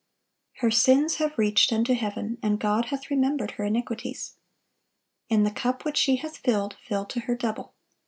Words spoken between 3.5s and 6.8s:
her iniquities." "In the cup which she hath filled,